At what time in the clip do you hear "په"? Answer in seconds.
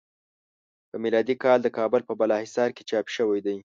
0.89-0.95, 2.05-2.13